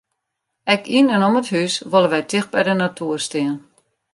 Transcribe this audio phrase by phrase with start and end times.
[0.75, 3.55] Ek yn en om it hús wolle wy ticht by de natoer stean.